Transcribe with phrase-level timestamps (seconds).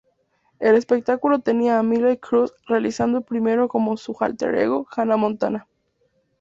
[0.59, 5.67] El espectáculo tenía a Miley Cyrus realizando primero como su alter ego, Hannah Montana.